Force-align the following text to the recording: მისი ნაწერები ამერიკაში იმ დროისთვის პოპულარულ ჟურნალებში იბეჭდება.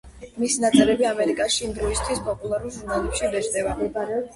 მისი 0.43 0.63
ნაწერები 0.63 1.07
ამერიკაში 1.11 1.63
იმ 1.69 1.77
დროისთვის 1.77 2.25
პოპულარულ 2.33 2.77
ჟურნალებში 2.81 3.29
იბეჭდება. 3.33 3.83